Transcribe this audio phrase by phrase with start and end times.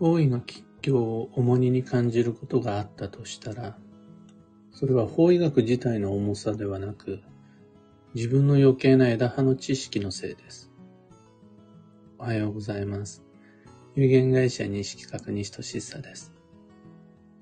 [0.00, 3.76] 大いの吉凶を重荷に感じることがあったとしたら、
[4.70, 7.20] それは法医学自体の重さではなく、
[8.14, 10.70] 自分の余計な枝葉の知識のせいです。
[12.16, 13.24] おはようございます。
[13.96, 16.32] 有限会社西企画西俊久です。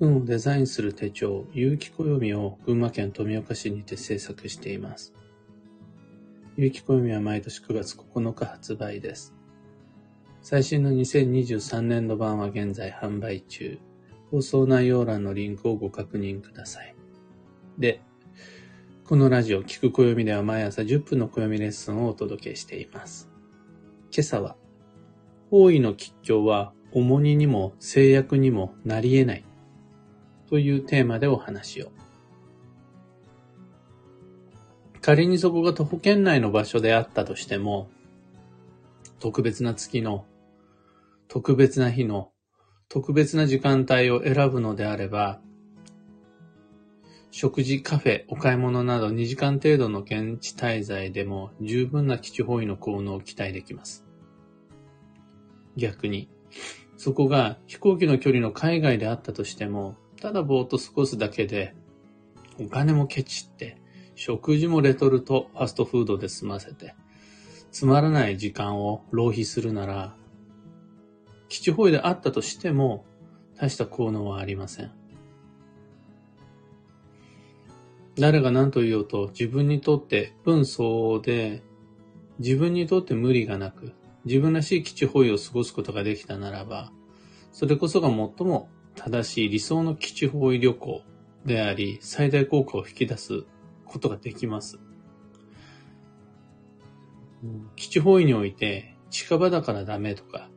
[0.01, 5.13] 運をデザインする手帳、有機暦を群馬県富岡市にて制作しています。
[6.57, 9.36] 有機暦は毎年9月9日発売です。
[10.49, 13.81] 最新の2023年度版は現在販売中。
[14.31, 16.95] 放送内容欄のリンクをご確認ください。
[17.79, 18.01] で、
[19.03, 23.29] このラジオ、聞く暦では毎朝10分の暦レッスンをお届けしています。
[24.13, 24.55] 今朝は、
[25.51, 29.45] 方位の吉祥は重荷にも制約にもなり得ない
[30.49, 31.91] というテーマでお話を。
[35.01, 37.89] 仮にそこが徒歩圏内の場所であったとしても、
[39.19, 40.25] 特別な月の
[41.29, 42.33] 特別な日の
[42.89, 45.41] 特別な時間帯を選ぶのであれば、
[47.33, 54.07] 食事、カフェ、お買い物など2時間程度の現地滞在でも十分な基地方位の効能を期待できます。
[55.77, 56.31] 逆に、
[56.97, 61.75] そこが飛行機の距離の海外であったとしても、ただぼーっと過ごすだけで、
[62.59, 63.77] お金もケチって、
[64.15, 66.95] 食事もレトルト、ファストフードで済ませて、
[67.71, 70.17] つまらない時間を浪費するなら、
[71.49, 73.05] 基地方位であったとしても、
[73.59, 74.93] 大した効能はありません。
[78.19, 81.63] 誰が何と言おうと自分にとって分相応で
[82.39, 83.93] 自分にとって無理がなく
[84.25, 86.93] 自分らしい基地方位を過ごすことができたならば
[87.53, 91.03] それこそが最も正しい理想の基地方位旅行
[91.45, 93.45] であり最大効果を引き出す
[93.85, 94.79] ことができます。
[97.77, 100.49] 基地方位において近場だからダメとか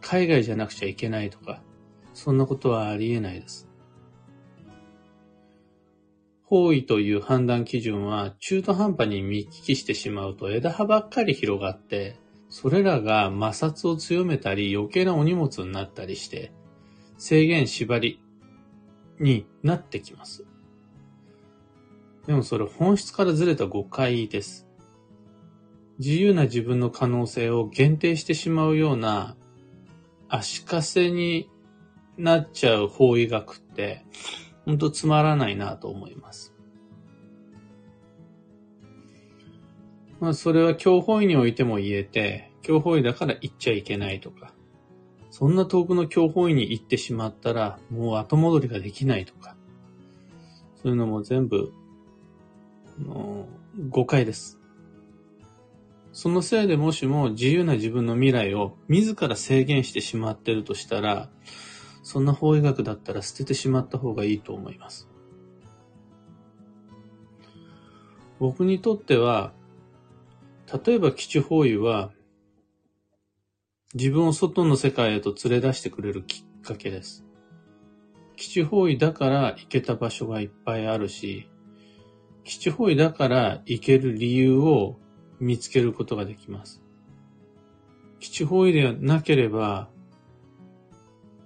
[0.00, 1.62] 海外じゃなくちゃいけないとか、
[2.14, 3.68] そんなことはありえないです。
[6.42, 16.52] 方位という判断基準は中途半端に見聞きしてしまうと枝葉ばっかり広がって、それらが摩擦を強めたり余計なお荷物になったりして、
[17.18, 18.20] 制限縛り
[19.20, 20.44] になってきます。
[22.26, 24.66] でもそれ本質からずれた誤解です。
[26.00, 29.36] 自由な自分の可能性を限定してしまうような
[30.30, 31.50] 足かせに
[32.16, 34.04] なっちゃう法医学って、
[34.64, 36.54] ほんとつまらないなと思います。
[40.20, 44.52] まあ、それは教法医においても言えて、教法医だから行っちゃいけないとか、
[45.30, 49.56] そんな遠くの教法医に行ってしまったら、もう後戻りができないとか、
[50.76, 51.72] そういうのも全部、
[52.98, 53.46] の
[53.88, 54.59] 誤解です。
[56.12, 61.30] そのせいでもしも自由な自分の未来を自ら制限してしまってるとしたら、
[62.02, 65.08] そんな法医学だったら捨ててしまった方がいいと思います。
[68.40, 69.52] 僕にとっては、
[70.84, 72.10] 例えば基地法医は、
[73.94, 77.24] 自分を外の世界へと連れ出してくれるきっかけです。
[78.36, 81.48] 基地方位だから行けた場所がいっぱいあるし、
[82.44, 84.96] 基地方位だから行ける理由を
[85.40, 86.82] 見つけることができます。
[88.20, 89.88] 基地方位でなければ、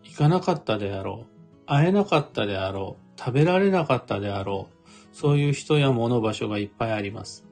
[0.03, 7.47] 行かなかったであろう、会えなかったであろう、食べられなかったであろう、そういう人や物場所がいっぱいあります。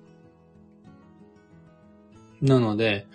[2.41, 3.07] なので、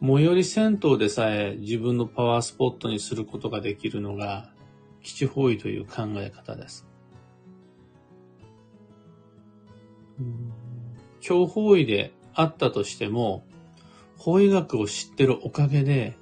[0.00, 4.50] 最寄り銭湯でさえ自分のパワースポットにすることができるのが、
[5.02, 6.86] 基地方位という考え方です。
[11.20, 13.44] 強方位であったとしても、
[14.16, 16.16] 法医学を知ってるおかげで、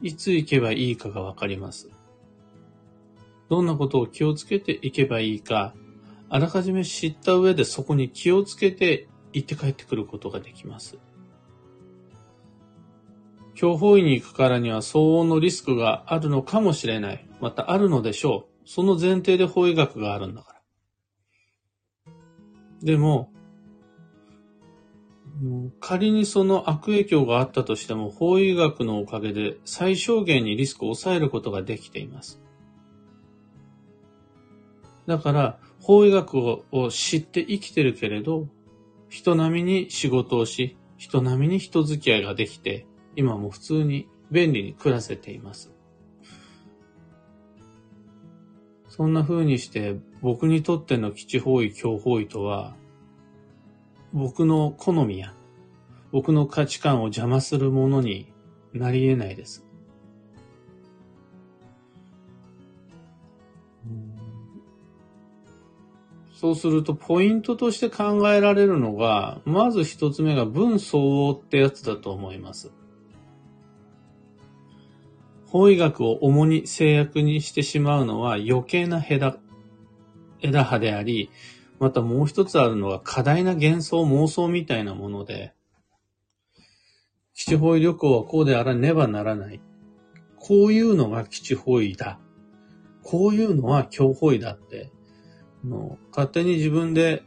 [0.00, 1.90] いつ行けばいいかがわかります。
[3.48, 5.74] どんなことを気をつけていけばいいか、
[6.28, 10.98] あらかじめ知った上でそこに気をつけて行って帰ってくることができます。
[13.56, 17.28] 強法医に行くからには騒音のリスクがあるのかもしれない。
[17.40, 18.68] またあるのでしょう。
[18.68, 20.52] その前提で法医学があるんだか
[22.04, 22.12] ら。
[22.82, 23.32] でも、
[25.80, 32.40] 仮にその悪影響があったとしても、法医学のおかげで最小限にリスクを抑えることができています。
[35.06, 38.48] だから、法医学を知って生きてるけれど、
[39.08, 45.72] 人並みに仕事をし、人並みに人付き合いができて、今も普通に便利に暮らせています。
[48.88, 52.74] そんな風にして僕にとっての基地方位、強方位とは
[54.16, 55.34] 僕の好みや
[56.10, 58.32] 僕の価値観を邪魔するものに
[58.72, 59.62] なり得ないです。
[66.32, 72.72] そうすると、ポイントとして考えられるのが、まず一つ目が文相応ってやつだと思います。
[75.46, 79.36] 法医学を主に制約にしてしまうのは余計な枝、
[80.40, 81.30] 枝葉であり、
[81.78, 85.54] またもう一つあるのは過大な幻想妄想みたいなもので、
[87.34, 89.60] 基地方位旅行はこうであらねばならない。
[90.38, 92.18] こういうのが基地方位だ。
[93.02, 94.90] こういうのは強方位だって、
[95.64, 97.22] の勝手に自分で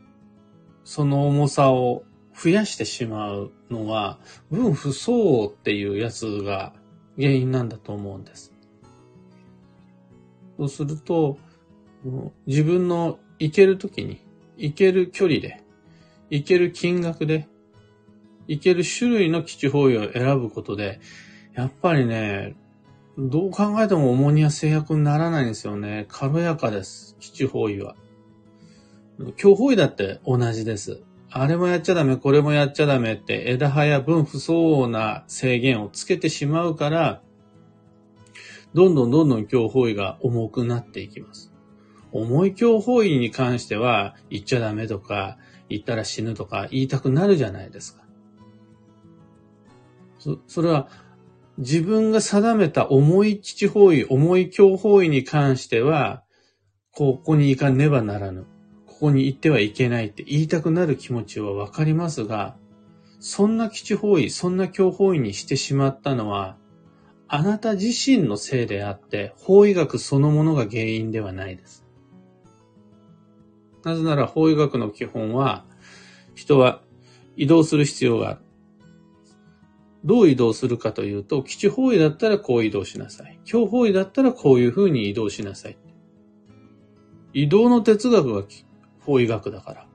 [0.84, 2.04] その重さを
[2.36, 4.20] 増やしてしまうのは、
[4.50, 6.74] 分不相応っていうやつが
[7.18, 8.54] 原因なんだと思うんです。
[10.58, 11.38] そうすると、
[12.48, 14.22] 自分の行けるときに、
[14.60, 15.64] 行ける距離で、
[16.30, 17.48] 行ける金額で、
[18.48, 21.00] 行ける種類の基地方位を選ぶことで、
[21.56, 22.56] やっぱりね、
[23.18, 26.06] どう考えても重荷や制約にならないんですよね。
[26.10, 27.16] 軽やかです。
[27.20, 27.96] 基地方位は。
[29.38, 31.04] 強方位だって同じです。
[31.32, 37.22] あれもやっちゃダメ、これもやっちゃダメって枝葉や分不相応な制限をつけてしまうから、
[38.74, 41.49] どんどんどんどん強方位が重くなっていきます。
[42.12, 45.38] 重い強方位に関しては、言っちゃダメとか、
[45.70, 48.04] 言ったら死ぬとか言いたくなるじゃないですか。
[50.18, 50.90] そ、それは、
[51.58, 56.24] 自分が定めた重い基地方位、重い強方位に関しては、
[56.92, 58.46] ここに行かねばならぬ。
[58.86, 62.58] ここに行ってはいけないって言いたくなる気持ちはわかりますが、
[63.20, 66.58] そんな基地方位、そんな強方位にしてしまったのは、
[67.28, 71.86] あなた自身のせいであって、法医学そのものが原因ではないです。
[73.84, 75.66] なぜなら法医学の基本は、
[76.36, 76.82] 人は
[77.36, 78.40] 移動する必要がある。
[80.06, 83.40] どう移動するかというと、基地方位だったらこう移動しなさい。
[83.44, 85.78] 強方位だったらこういうふうに移動しなさい。
[87.34, 88.44] 移動の哲学が
[89.02, 89.90] 法医学だから。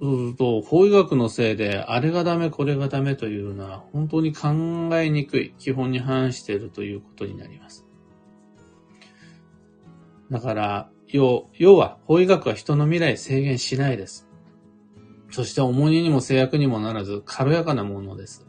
[0.00, 4.48] そうすると、法医学のせいで、あれがダメ、これがダメというのは、本当に考
[4.98, 7.86] えにくい、基本に反しているということになります。
[10.30, 14.26] だから、要、要は、法医学は人の未来制限しないです。
[15.30, 18.44] そして重荷にも制約にもならず、軽やかなものです。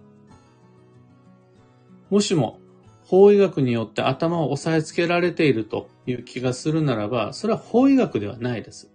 [2.10, 2.60] もしも、
[3.04, 8.92] 法医学によって頭を押さえつけられているという気がするならば、それは法医学ではないです。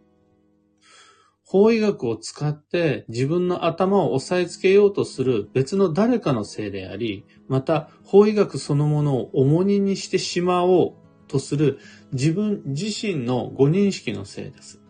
[1.45, 11.00] 法医学を使って自分の頭を押さえつけようとする別の誰かのせいであり、また法医学そのものを重荷にしてしまおう
[11.31, 11.79] とする
[12.13, 14.81] 自分自身のご認識のせいです。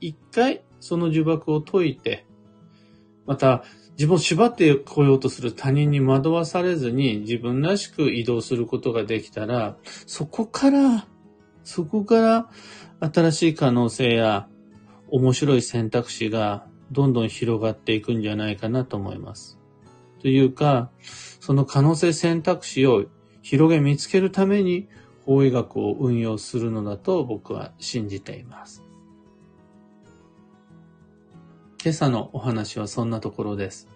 [0.00, 2.26] 一回その呪縛を解いて、
[3.26, 9.76] また自分を縛ってこようとする他人に惑わされずに自分らしく移動することができたら、
[10.06, 11.06] そこから、
[11.64, 14.48] そこから新しい可能性や
[15.10, 19.58] 面白い選択肢がどんどん広がっていくんじゃないかなと思います。
[20.20, 20.90] というか、
[21.40, 23.04] その可能性選択肢を
[23.42, 24.88] 広げ見つけるために
[25.24, 28.84] 法医学を運用するのだと僕は信じています。
[31.82, 33.88] 今朝のお話はそんなところです。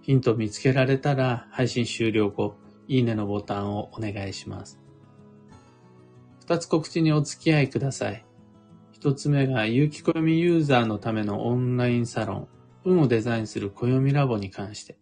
[0.00, 2.56] ヒント見つけられたら配信終了後、
[2.88, 4.80] いいねのボタンをお願いします。
[6.40, 8.24] 二つ告知にお付き合いください。
[8.92, 12.48] 一つ目が、有機暦ユーザーのためのオンラインサロン、
[12.84, 14.98] 運をデザインする暦ラボに関して。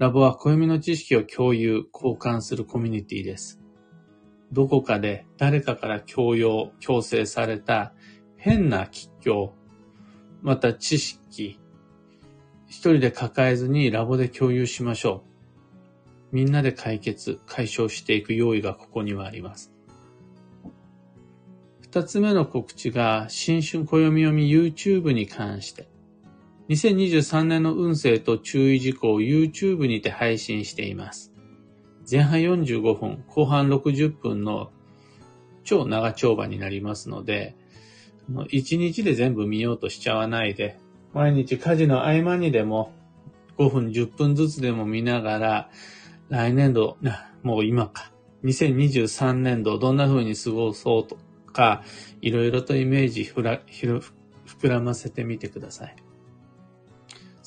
[0.00, 3.60] ラボは暦の知識を共有、交換するコミュニティです。
[4.50, 7.92] どこかで誰かから強要、強制された
[8.38, 9.52] 変な吉祥、
[10.40, 11.60] また知識、
[12.66, 15.22] 一人で抱えずにラボで共有しましょ
[16.32, 16.34] う。
[16.34, 19.70] みんなで解決、解消していく用意がここにはあります。
[21.82, 25.89] 二つ目の告知が、新春暦読み YouTube に関して。
[26.70, 31.32] 2023年の運勢と注意事項を YouTube にて配信しています。
[32.08, 34.70] 前半45分、後半60分の
[35.64, 37.56] 超長丁場になりますので、
[38.30, 40.78] 1日で全部見ようとしちゃわないで、
[41.12, 42.92] 毎日家事の合間にでも
[43.58, 45.70] 5分、10分ずつでも見ながら、
[46.28, 46.98] 来年度、
[47.42, 48.12] もう今か、
[48.44, 51.18] 2023年度どんな風に過ごそうと
[51.52, 51.82] か、
[52.20, 55.96] いろいろとイメージ膨らませてみてください。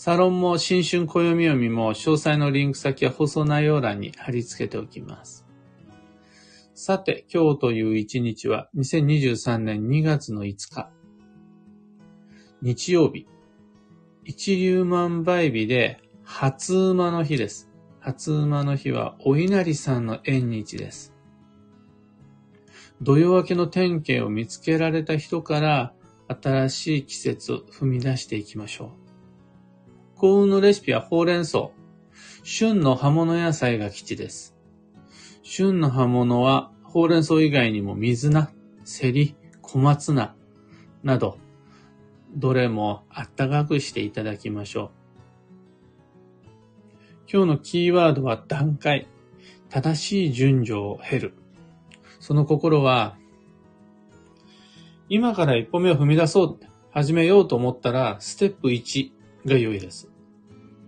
[0.06, 5.46] サロンも新春暦読みも詳細のリンク先は放送内容欄に貼り付けておきます。
[6.74, 10.90] さて、今日という一日は2023年2月の5日。
[12.62, 13.28] 日曜日。
[14.26, 17.72] 一粒万倍日で初馬の日です。
[18.02, 21.14] 初馬の日はお稲荷さんの縁日です。
[23.02, 25.94] 土曜明けの典型を見つけられた人から
[26.28, 29.03] 新しい季節を踏み出していきましょう。
[30.24, 31.72] 幸運のレシピはほうれん草。
[32.44, 34.56] 旬の葉物野菜が基地です。
[35.42, 38.50] 旬の葉物はほうれん草以外にも水菜、
[38.86, 40.34] セリ、小松菜
[41.04, 41.40] など、
[42.38, 44.92] どれもあったかくしていただきましょ
[46.46, 46.50] う。
[47.30, 49.10] 今日のキーワードは段階。
[49.68, 51.34] 正しい順序を経る。
[52.22, 53.18] その心は、
[55.10, 56.60] 今から一歩目を踏み出そう、
[56.92, 59.12] 始めようと思ったら、ステップ1
[59.46, 60.13] が良いです。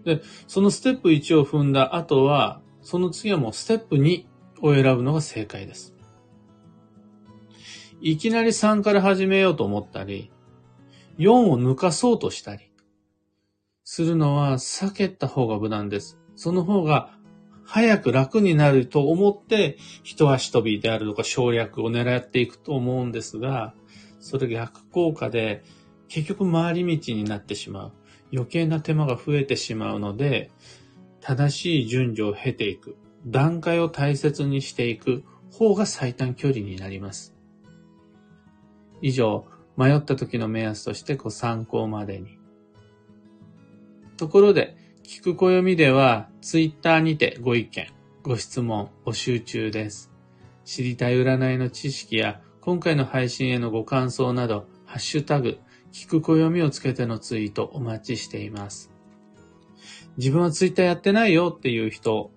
[0.06, 4.26] で、そのステップ1を踏んだ後は、その次はもうステップ2
[4.62, 5.96] を選ぶのが正解です。
[8.00, 10.32] いきなり3から始めようと思ったり、
[11.18, 12.72] 4を抜かそうとしたり、
[13.84, 16.20] するのは避けた方が無難です。
[16.36, 17.16] その方が
[17.64, 23.74] 早く楽になると思って、一足飛びであるとか省略を狙っていくと思うんですが、
[24.20, 25.64] それ逆効果で、
[26.08, 27.92] 結局回り道になってしまう。
[28.32, 30.52] 余計な手間が増えてしまうので、
[31.22, 32.98] 正しい順序を経ていく。
[33.26, 37.36] 段階を大切にしていく方が最短距離になります。
[39.02, 39.46] 以上、
[39.78, 42.38] 迷った時の目安としてご参考までに。
[44.18, 47.88] ところで、聞く暦では、ツイッターにてご意見、
[48.24, 50.12] ご質問募集中です。
[50.64, 55.60] 知りたい占いの知識や、今回の配信へのご感想など、ハッシュタグ、
[55.96, 58.92] 聞く暦をつけてのツイートお待ちしています。
[60.18, 62.32] 自分はツイッターやってないよっていう人、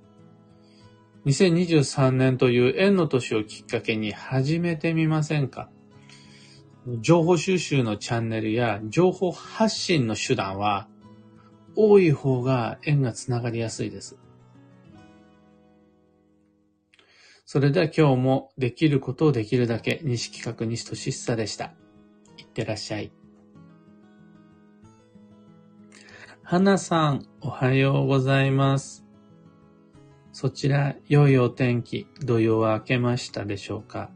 [1.26, 5.70] 2023年という縁の年をきっかけに始めてみませんか？
[7.00, 10.86] 情報収集のチャンネルや情報発信の手段は
[11.74, 14.16] 多い方が縁がつながりやすいです。
[17.44, 21.72] それでは今日もできることをできるだけ西企画西俊久でした。
[22.36, 23.10] いってらっしゃい。
[26.50, 29.04] 花さん、おはようございます。
[30.32, 34.10] そちら、良いお天気、土曜は明けましたでしょうか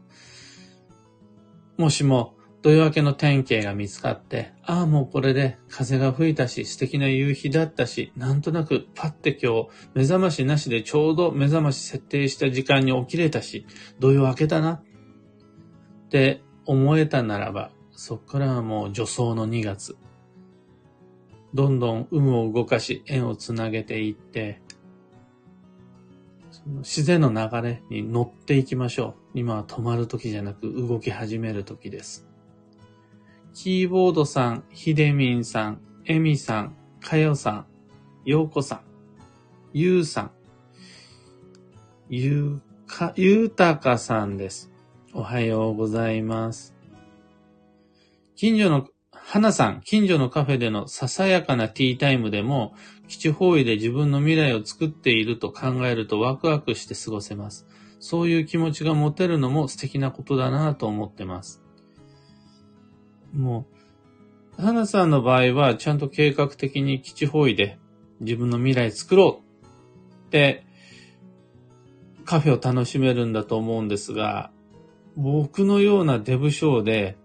[1.77, 13.67] もしも、土曜明けの天気が見つかって、ああ、もうこれで風が吹いたし、素敵な夕日だったし、なんとなくパッて今日、目覚ましなしでちょうど目覚まし設定した時間に起きれたし、
[13.99, 14.81] 土曜明けたな。
[16.07, 19.97] って思えたならば、そっからはもう助走の2月。
[21.53, 24.61] どんどん有無を動かし、円をつなげていって、
[26.79, 29.39] 自然の流れに乗っていきましょう。
[29.39, 32.27] 今は止まる時じゃなく動き始める時です。
[33.53, 37.65] キーボードさん、ひでみんさん、えみさん、かよさん、
[38.25, 38.81] ようこさん、
[39.73, 40.31] ゆうさん、
[42.09, 44.71] ゆうか、ゆうたかさんです。
[45.13, 46.73] おはようございます。
[48.35, 48.87] 近所の、
[49.25, 52.75] はなさん、近所のカフェでのささやかなティータイムでも、
[53.07, 57.65] 基地方位で自分の未来を作っていると考えるとワクワクして過ごせます。
[57.99, 61.63] そういう気持ちが持てるのも素敵なことだなと思ってます。
[63.33, 63.65] も
[64.59, 67.79] う、花さんの場合は、ちゃんと計画的に基地方位で
[68.19, 70.65] 自分の未来作ろうって、
[72.25, 74.51] カフェを楽しめるんだと思うんですが、
[75.15, 77.17] 僕のようなデブ症で、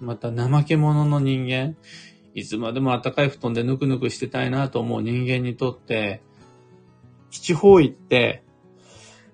[0.00, 1.76] また怠け者の人間、
[2.34, 6.22] いつまでも暖かい布団でぬくぬくしてたいなと思う人間にとって、
[7.30, 8.42] 基地方位って、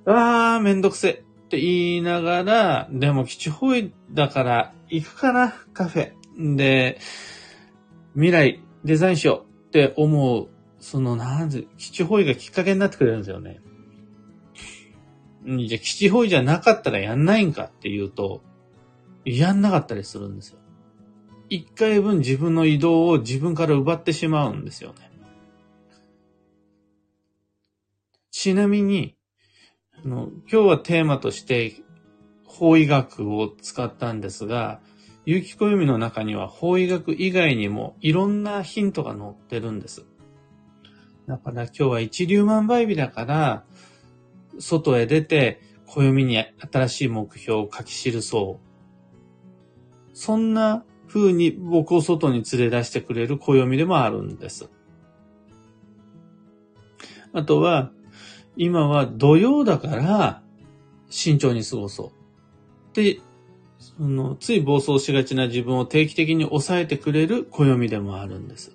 [0.07, 1.15] あー、めんどくせっ
[1.49, 6.57] て言いながら、でも基地方位だから行くかな、カフェ。
[6.57, 6.99] で、
[8.15, 10.49] 未来デザインしようって思う、
[10.81, 13.61] その、なんで、基地方位がきっかけになってくれるんですよね。
[15.47, 18.43] じゃあ、基地方位じゃなかったらやんないんかっていうと、
[19.25, 20.59] やんなかったりするんですよ。
[21.49, 25.11] 一回分自分の移動を自分から奪ってしまうんですよね。
[28.31, 29.17] ちなみに、
[30.05, 31.77] あの今日はテーマとして
[32.45, 34.81] 法医学を使ったんですが、
[35.27, 40.05] 有機暦の中には法医学以外にもいろんなヒントが載ってるんです。
[41.27, 43.65] だから今日は一粒万倍日だから、
[44.59, 48.64] 外へ出て暦に新しい目標を書き記そう。
[50.15, 54.71] そんな風に僕を外に連れ出してくれる暦でもあるんです。
[57.33, 57.91] あとは、
[58.57, 60.43] 今は土曜だから
[61.11, 62.13] 慎重に過ごそ
[62.93, 62.97] う。
[62.97, 63.19] で、
[63.79, 68.73] その、つい暴走しがちな自分を定期的に抑えてくれる暦でもあるんです。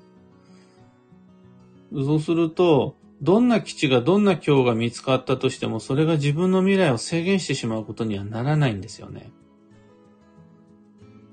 [1.94, 9.32] そうすると、どんな基地がどんな今日が見つかったとしても、それが自分の未来を制限してしまうことにはならないんですよね。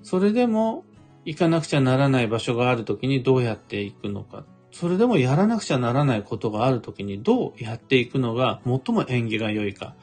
[0.07, 0.85] それでも、
[1.25, 4.45] 行かなくちゃならない場所があるときにどうやっていくのか。
[4.71, 9.97] それでもやらなくちゃならないことがあるときにどうやっていくのが最も縁起が良いか。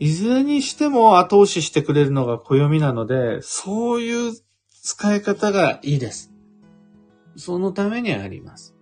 [0.00, 4.32] いずれにしても後押ししてくれるのが暦なので、そういう
[4.82, 6.32] 使い方がいいです。
[7.36, 8.74] そのためにあります。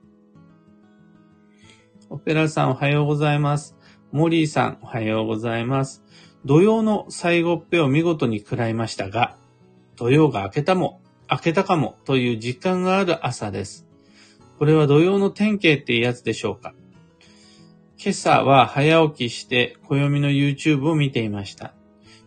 [2.08, 3.76] オペラさんおはようございます。
[4.10, 6.02] モリーさんおはようございます。
[6.46, 9.36] 土曜の最後っぺを見事に食らいましたが、
[9.96, 11.00] 土曜が明けたも、
[11.30, 13.86] 明けたかもという実感がある朝です。
[14.58, 16.74] これは土曜の典型ってやつでしょうか
[17.98, 21.74] 今朝は早起きして暦の YouTube を見ていました。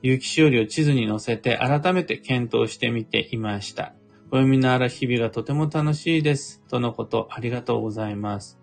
[0.01, 3.93] 結城しおりを地図に載せて改めて検討してみていました。
[4.31, 6.61] 暦のある日々がとても楽しいです。
[6.69, 8.58] とのこと、ありがとうございます。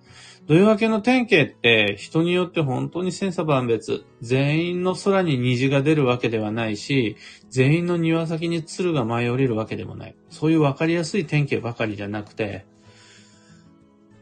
[0.47, 4.05] 土曜明けの天気って人によって本当に千差万別。
[4.21, 7.17] 全員の空に虹が出るわけではないし、
[7.51, 10.15] 全員の庭先に鶴が舞い降りるわけでもない。
[10.31, 12.65] そういうわかりやすい天気ばかりじゃなくて、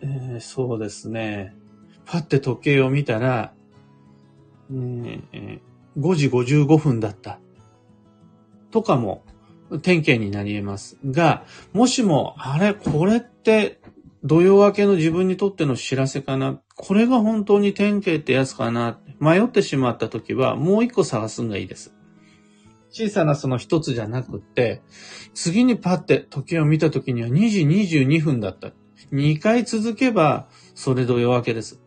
[0.00, 1.54] えー、そうですね。
[2.06, 3.52] パって時計を見たら、
[4.70, 5.60] えー、
[5.98, 7.38] 5時55分だった。
[8.70, 9.24] とかも、
[9.82, 13.80] 天気になり得ますが、もしも、あれ、これって
[14.24, 16.58] 土曜明けの自分にとっての知らせかな。
[16.76, 18.98] これが本当に典型ってやつかな。
[19.20, 21.94] 迷ってしまった時は、もう一個探すのがいいです。
[22.88, 24.80] 小さなその一つじゃなくって、
[25.34, 27.60] 次にパッて時計を見た時には2時
[27.98, 28.72] 22分だった。
[29.12, 31.82] 2回続けば、それ土曜明けです。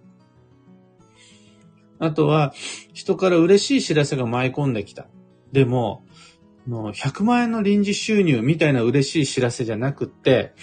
[1.97, 2.53] あとは、
[2.93, 5.07] 人から嬉しい知らせが舞い込んできた。
[5.51, 6.05] でも、
[6.67, 10.53] 100万円の臨時収入みたいな嬉しい知らせじゃなくって、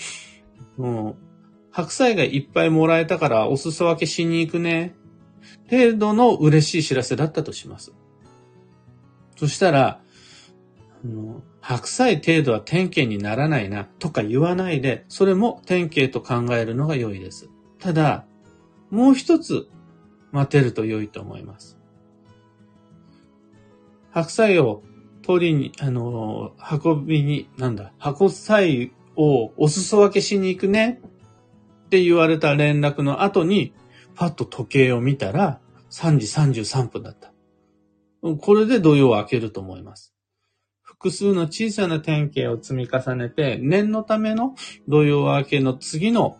[0.76, 1.33] もう
[1.74, 4.94] 白菜がいっぱいもらえたからお裾分けしに行くね。
[5.68, 7.92] 程度の嬉しい知らせだったとします。
[9.36, 10.00] そしたら、
[11.04, 17.50] あの白菜程度は典型にならないなとか言わないで、それも典型と考えるのが良いです。
[17.80, 18.24] ただ、
[18.90, 19.68] もう一つ
[20.30, 21.76] 待てると良いと思います。
[24.12, 24.84] 白菜を
[25.22, 31.00] 取りに、あの、運びに、なんだ、白菜をお裾分けしに行くね
[31.84, 33.72] って言われた連絡の後に、
[34.14, 37.32] パッと時計を見たら、3時33分だった。
[38.40, 40.14] これで土曜を開けると思います。
[40.82, 44.54] 複数の小さな典型を積み重ねて、念のための
[44.88, 46.38] 土曜明けの次の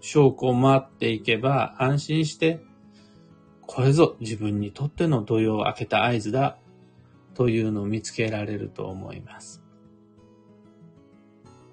[0.00, 2.60] 証拠を待っていけば安心して、
[3.62, 6.58] これぞ自分にとっての土曜を明けた合図だ
[7.34, 9.61] というのを見つけられると思います。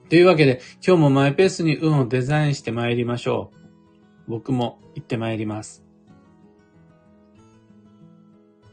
[0.09, 3.51] というわけで、今日もマイペースに運をデザインして参りましょ
[4.27, 4.31] う。
[4.31, 5.88] 僕も行って参ります。